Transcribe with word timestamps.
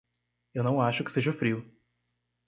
Eu 0.51 0.63
não 0.63 0.81
acho 0.81 1.03
que 1.03 1.11
seja 1.11 1.31
frio. 1.31 1.63